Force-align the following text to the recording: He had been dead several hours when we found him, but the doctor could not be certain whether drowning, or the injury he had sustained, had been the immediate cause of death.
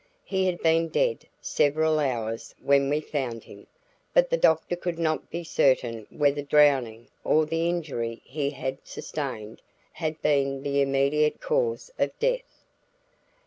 He 0.25 0.47
had 0.47 0.63
been 0.63 0.87
dead 0.87 1.27
several 1.41 1.99
hours 1.99 2.55
when 2.59 2.89
we 2.89 3.01
found 3.01 3.43
him, 3.43 3.67
but 4.15 4.31
the 4.31 4.35
doctor 4.35 4.75
could 4.75 4.97
not 4.97 5.29
be 5.29 5.43
certain 5.43 6.07
whether 6.09 6.41
drowning, 6.41 7.07
or 7.23 7.45
the 7.45 7.69
injury 7.69 8.19
he 8.25 8.49
had 8.49 8.79
sustained, 8.83 9.61
had 9.91 10.19
been 10.23 10.63
the 10.63 10.81
immediate 10.81 11.39
cause 11.39 11.91
of 11.99 12.17
death. 12.17 12.63